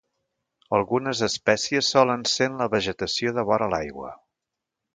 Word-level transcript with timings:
Algunes 0.77 1.19
espècies 1.27 1.91
solen 1.97 2.25
ser 2.31 2.47
en 2.53 2.57
la 2.63 2.69
vegetació 2.77 3.35
de 3.39 3.45
vora 3.51 3.69
l'aigua. 3.75 4.11